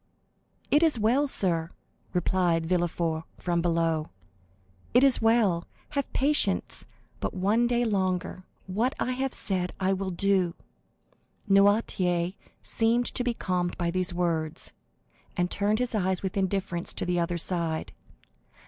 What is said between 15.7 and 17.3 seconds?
his eyes with indifference to the